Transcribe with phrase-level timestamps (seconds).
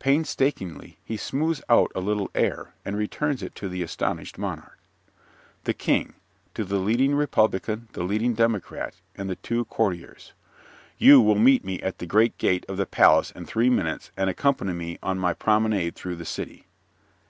[0.00, 4.78] (Painstakingly he smooths out a little air and returns it to the astonished monarch.)
[5.64, 6.12] THE KING
[6.52, 10.34] (to the Leading Republican, the Leading Democrat and the two Courtiers)
[10.98, 14.28] You will meet me at the great gate of the palace in three minutes and
[14.28, 16.66] accompany me on my promenade through the city.